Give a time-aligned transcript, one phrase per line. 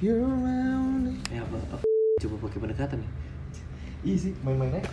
[0.00, 1.12] you're around.
[1.28, 1.84] Ya apa, apa
[2.20, 3.10] coba pakai pendekatan ya
[4.04, 4.84] iya sih main-mainnya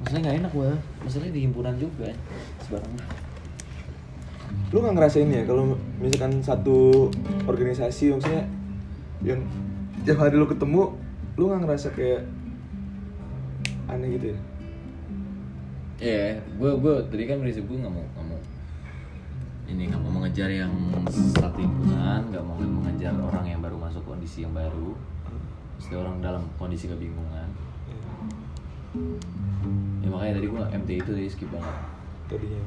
[0.00, 0.70] masalahnya nggak enak gua
[1.04, 2.08] masalahnya di himpunan juga
[2.64, 2.92] sebarang
[4.72, 7.08] lu nggak ngerasain ya kalau misalkan satu
[7.44, 8.48] organisasi maksudnya
[9.20, 9.44] yang
[10.08, 10.96] tiap hari lu ketemu
[11.36, 12.24] lu nggak ngerasa kayak
[13.90, 14.38] aneh gitu ya?
[16.00, 18.06] Iya, gue gue tadi kan prinsip gue nggak mau
[19.70, 20.72] ini nggak mau mengejar yang
[21.10, 24.98] satu himpunan, nggak mau mengejar orang yang baru masuk kondisi yang baru,
[25.78, 27.48] mesti orang dalam kondisi kebingungan.
[30.02, 31.74] Ya makanya tadi gue MT itu tadi skip banget.
[32.26, 32.62] tadinya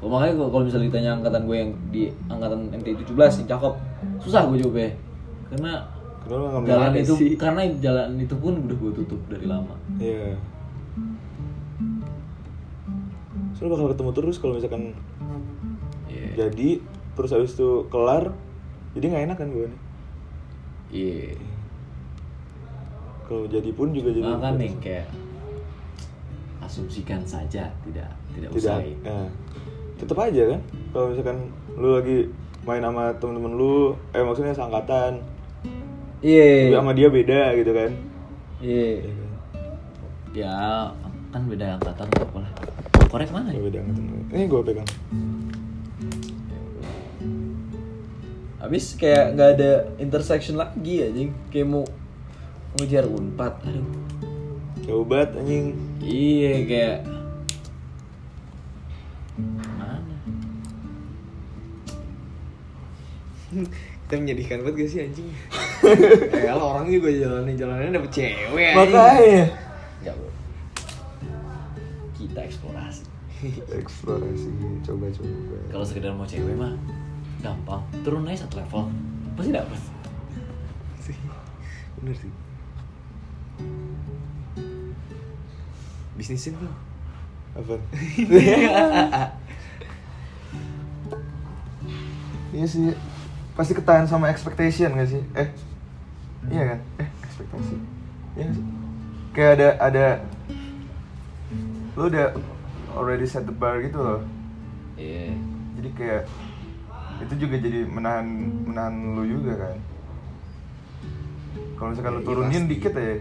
[0.00, 3.72] Oh, makanya gua, kalau misalnya ditanya angkatan gue yang di angkatan MT 17 yang cakep,
[4.22, 4.90] susah gue jawabnya.
[5.52, 5.72] Karena
[6.24, 9.74] kenapa jalan itu sih karena jalan itu pun udah gue tutup dari lama.
[10.00, 10.38] Iya.
[13.52, 14.94] So, lu bakal ketemu terus kalau misalkan
[16.06, 16.46] Iya.
[16.46, 16.80] jadi
[17.12, 18.32] terus habis itu kelar
[18.92, 19.80] jadi nggak enak kan gue nih
[20.90, 21.22] Iya.
[23.24, 25.06] kalau jadi pun juga jadi Nah, kan nih kayak
[26.60, 28.94] asumsikan saja tidak tidak, tidak usai.
[29.00, 29.26] ya.
[29.96, 31.38] tetap aja kan kalau misalkan
[31.74, 32.18] lu lagi
[32.62, 33.74] main sama temen-temen lu
[34.10, 35.20] eh maksudnya seangkatan
[36.20, 36.76] tapi Iya.
[36.76, 37.90] sama dia beda gitu kan
[38.60, 38.92] Iya.
[39.00, 39.30] Iya kan?
[40.30, 40.54] Ya
[41.30, 42.52] kan beda angkatan nggak apa lah.
[43.10, 43.50] Korek mana?
[43.50, 44.86] Beda angkatan ini gue pegang
[48.62, 51.34] Habis kayak nggak ada intersection lagi anjing.
[51.50, 51.82] Kayak mau
[52.78, 53.54] ngejar unpad.
[53.66, 53.86] Aduh.
[54.80, 56.96] jauh banget anjing Iya kayak
[59.66, 59.98] mana?
[63.50, 65.28] kita menyedihkan banget gak sih anjing
[66.46, 68.78] ya lo orang juga jalanin jalannya dapet cewek anjing.
[68.90, 69.44] makanya.
[72.30, 73.02] Kita eksplorasi.
[73.82, 74.48] eksplorasi
[74.86, 75.56] coba-coba.
[75.74, 76.78] Kalau sekedar mau cewek mah
[77.42, 77.82] gampang.
[78.06, 78.86] Turun aja satu level.
[79.34, 79.80] Pasti dapet.
[81.02, 81.16] sih
[81.98, 82.32] bener sih.
[86.14, 86.72] Bisnisin tuh.
[87.58, 87.74] Apa?
[92.50, 92.90] Iya sih.
[93.54, 95.22] Pasti ketahan sama expectation gak sih?
[95.38, 95.48] Eh
[96.50, 96.78] iya kan?
[96.98, 97.76] Eh ekspektasi
[98.34, 98.64] iya sih?
[99.30, 100.06] Kayak ada ada
[102.00, 102.32] lu udah
[102.96, 104.20] already set the bar gitu loh.
[104.96, 105.32] Iya.
[105.76, 106.22] jadi kayak
[107.20, 108.24] itu juga jadi menahan
[108.64, 109.76] menahan lu juga kan.
[111.76, 112.72] Kalau misalkan lu Iya, turunin pasti.
[112.72, 113.16] dikit ya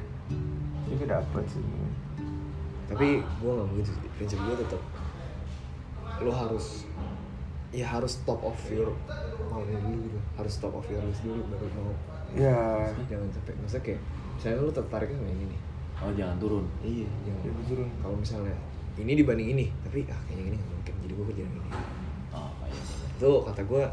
[0.88, 1.64] juga dapet sih.
[2.90, 4.82] Tapi gue gak begitu sih prinsip gue tetap
[6.20, 6.84] lo harus
[7.70, 8.96] ya harus top of your
[9.52, 10.20] maunya dulu gitu.
[10.36, 11.92] Harus top of your list dulu baru mau.
[12.32, 14.02] Ya jangan sampai maksudnya kayak
[14.36, 15.60] misalnya lo tertariknya sama ini nih
[16.00, 16.66] Oh jangan turun.
[16.80, 17.90] iya jangan Ya, turun.
[18.00, 18.56] kalau misalnya
[18.96, 20.94] ini dibanding ini tapi ah kayaknya gini gak mungkin.
[20.98, 21.60] Jadi gue kerja ini.
[22.30, 22.82] Oh iya.
[23.10, 23.84] itu kata gue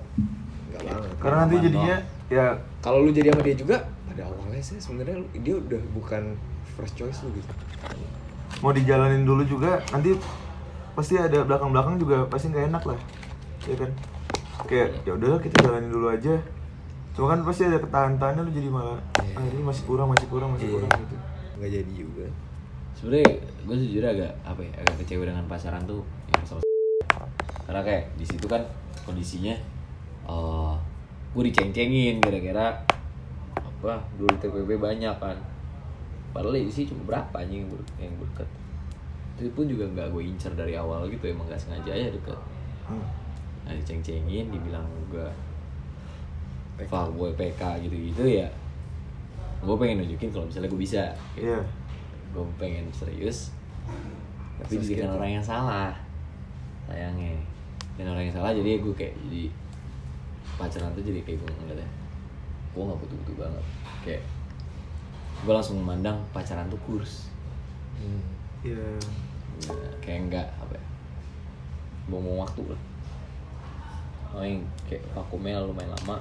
[0.66, 1.10] nggak banget.
[1.18, 1.96] Karena nanti jadinya
[2.28, 2.46] ya
[2.78, 4.78] kalau lu jadi sama dia juga pada awalnya sih.
[4.78, 6.22] Sebenarnya dia udah bukan
[6.72, 7.52] first choice lu gitu.
[8.56, 10.16] mau dijalanin dulu juga nanti
[10.92, 12.98] pasti ada belakang-belakang juga pasti nggak enak lah.
[13.62, 13.90] Ya kan?
[14.64, 16.34] Kayak ya udahlah kita jalanin dulu aja.
[17.12, 19.34] Cuma kan pasti ada ketahan-tahannya lu jadi malah Iya.
[19.34, 20.74] ah ini masih kurang masih kurang masih Iya.
[20.78, 21.16] kurang gitu
[21.56, 22.26] nggak jadi juga.
[22.96, 23.28] Sebenernya
[23.66, 26.00] gue sejujurnya agak apa ya agak kecewa dengan pacaran tuh
[26.32, 26.60] yang sama
[27.66, 28.62] karena kayak di situ kan
[29.02, 29.54] kondisinya
[30.26, 30.72] eh
[31.36, 32.80] gue diceng-cengin gara-gara
[33.60, 35.36] apa dulu TPP banyak kan.
[36.32, 38.48] Padahal sih cuma berapa anjing yang, ber- yang deket
[39.36, 42.38] itu pun juga nggak gue incer dari awal gitu emang gak sengaja aja deket.
[42.88, 43.04] Hmm.
[43.66, 45.26] nah diceng-cengin dibilang juga
[46.86, 48.48] fuckboy PK gitu-gitu ya
[49.62, 51.02] gue pengen nunjukin kalau misalnya gue bisa
[51.36, 51.48] gitu.
[51.48, 51.60] Iya.
[52.34, 53.54] gue pengen serius
[54.60, 55.18] tapi Susah dengan gitu.
[55.20, 55.92] orang yang salah
[56.88, 57.36] sayangnya
[57.96, 59.48] dan orang yang salah jadi gue kayak jadi
[60.56, 61.88] pacaran tuh jadi kayak gue ngeliatnya
[62.76, 63.64] gue nggak butuh butuh banget
[64.04, 64.22] kayak
[65.44, 67.28] gue langsung memandang pacaran tuh kurs
[68.00, 68.22] hmm.
[68.64, 68.82] Iya.
[69.62, 69.72] Ya,
[70.04, 70.84] kayak enggak apa ya
[72.12, 72.80] buang waktu lah
[74.44, 76.20] yang kayak vakumnya lumayan lama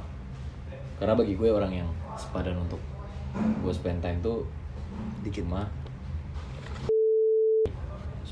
[0.95, 2.79] karena bagi gue orang yang sepadan untuk
[3.35, 4.47] gue spend time tuh
[5.25, 5.43] dikit.
[5.47, 5.67] mah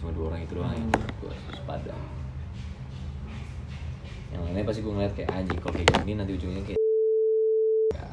[0.03, 1.95] cuma dua orang itu doang yang gue sepadan
[4.35, 6.81] yang lainnya pasti gue ngeliat kayak anjing kalau kayak gini nanti ujungnya kayak
[7.94, 8.03] Ya,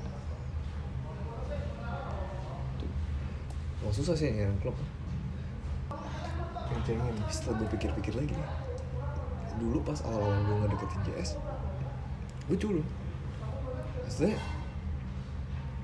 [3.83, 4.77] Emang susah sih nyari klub.
[6.71, 7.17] Ceng-cengin.
[7.27, 8.49] setelah gue pikir-pikir lagi nih.
[9.59, 11.31] Dulu pas awal-awal gue ngedeketin JS
[12.47, 12.87] gue culun.
[14.07, 14.39] Maksudnya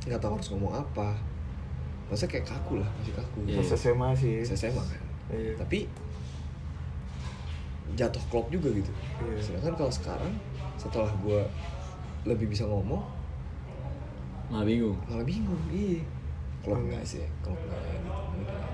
[0.07, 1.19] nggak tahu harus ngomong apa
[2.07, 3.59] maksudnya kayak kaku lah masih kaku Iya.
[3.59, 4.35] Pas SMA sih.
[4.47, 5.53] SMA kan Iya.
[5.59, 5.91] tapi
[7.93, 8.91] jatuh klop juga gitu
[9.23, 9.39] Iya.
[9.41, 10.33] sedangkan kalau sekarang
[10.77, 11.41] setelah gue
[12.25, 13.03] lebih bisa ngomong
[14.47, 16.03] malah bingung malah bingung iya
[16.61, 18.15] kalau enggak sih kalau enggak ya gitu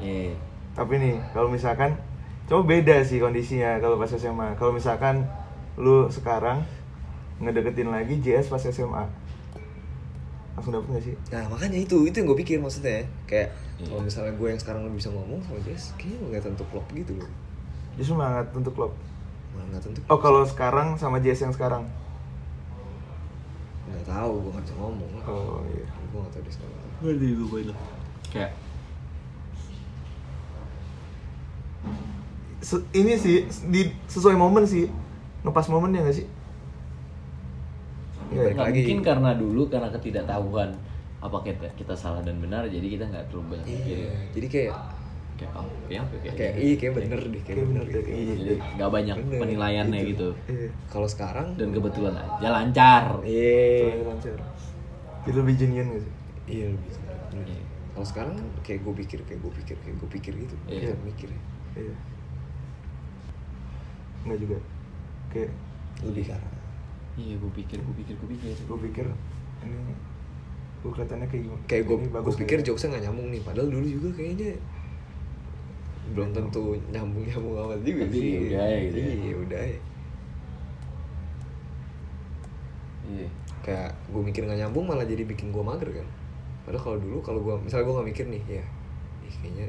[0.00, 0.32] iya
[0.72, 1.92] Tapi nih, kalau misalkan
[2.48, 4.56] coba beda sih kondisinya kalau pas SMA.
[4.56, 5.20] Kalau misalkan
[5.76, 6.64] lu sekarang
[7.36, 9.04] ngedeketin lagi JS pas SMA.
[10.52, 11.16] Langsung dapet gak sih?
[11.30, 13.88] nah makanya itu itu yang gue pikir maksudnya kayak Iya.
[13.88, 17.12] kalau misalnya gue yang sekarang lebih bisa ngomong sama Jess kayaknya nggak tentu klop gitu
[17.16, 17.30] loh
[17.92, 18.92] Justru semangat untuk klub.
[19.52, 21.82] malah nggak tentu Oh kalau sekarang sama JS yang sekarang?
[23.82, 25.82] nggak tahu gue nggak bisa ngomong lah Oh iya.
[25.84, 27.74] gue nggak tahu dia sekarang gue poin lo
[28.28, 28.52] kayak
[32.62, 34.86] Se- ini sih di sesuai momen sih.
[35.42, 36.26] Ngepas momen ya gak sih?
[38.32, 38.80] Iya, Balik nggak lagi.
[38.80, 40.70] mungkin karena dulu karena ketidaktahuan
[41.22, 44.72] apa kita kita salah dan benar jadi kita nggak terlalu banyak mikir iya jadi kayak
[45.38, 46.20] kayak oh kayak apa ya?
[46.22, 46.64] kayak, kayak gini.
[46.66, 48.00] iya kayak bener deh kayak Kayak bener bener gitu.
[48.02, 48.34] deh, iya.
[48.42, 50.68] jadi nggak banyak Bener, penilaiannya gitu, Iya.
[50.92, 54.38] kalau sekarang dan kebetulan aja lancar iya lancar.
[55.22, 56.12] Jadi lebih gak sih?
[56.50, 57.46] iya lebih bener.
[57.46, 57.62] Iya.
[57.94, 60.90] kalau sekarang kan kayak gue pikir kayak gue pikir kayak gue pikir gitu Iya.
[61.06, 61.40] Mikir ya.
[61.78, 61.94] Iya.
[64.24, 64.56] Enggak juga.
[65.32, 65.50] Kayak
[66.02, 66.50] lebih karena
[67.16, 68.54] iya gue pikir gue pikir gue pikir.
[68.64, 69.06] Gue pikir
[69.62, 69.94] ini
[70.82, 71.62] gue kelihatannya kayak gimana?
[71.70, 72.64] kayak gue gue bagus pikir ya?
[72.66, 74.58] jokesnya nggak nyambung nih padahal dulu juga kayaknya
[76.10, 78.50] belum tentu nyambung nyambung amat juga Tapi sih.
[78.50, 79.12] udah ya gitu ya.
[79.14, 79.78] iya udah ya.
[83.02, 83.28] Iya.
[83.62, 86.08] Kayak gue mikir nggak nyambung malah jadi bikin gue mager kan.
[86.66, 88.64] Padahal kalau dulu kalau gue misalnya gue nggak mikir nih ya
[89.22, 89.66] ih, kayaknya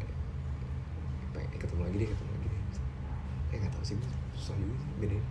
[1.29, 2.61] pengen ketemu lagi deh ketemu lagi deh.
[3.53, 3.95] Ya nggak tahu sih
[4.33, 5.23] susah juga sih bedain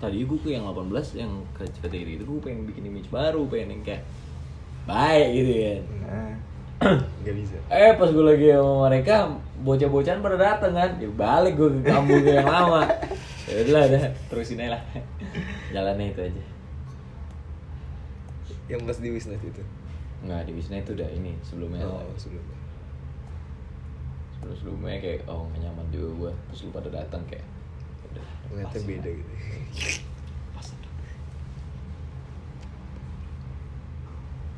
[0.00, 3.76] tadi gue ke yang 18 yang ke Cipatiri itu gue pengen bikin image baru pengen
[3.78, 4.02] yang kayak
[4.88, 6.32] baik gitu kan Nah,
[7.20, 7.60] nggak bisa.
[7.68, 10.90] Eh pas gue lagi sama mereka bocah-bocahan pada dateng kan.
[10.96, 12.88] Ya balik gue ke kampung gue yang lama.
[13.44, 14.04] Ya udah dah.
[14.32, 14.82] Terusin aja lah.
[15.76, 16.42] Jalannya itu aja.
[18.72, 19.62] Yang pas di Wisnet itu?
[20.24, 21.84] Nggak di Wisna itu udah ini sebelumnya.
[21.84, 22.56] Oh sebelumnya.
[24.40, 27.44] Sebelum sebelumnya kayak oh gak nyaman juga gue terus lu pada datang kayak
[28.48, 29.32] ternyata beda gitu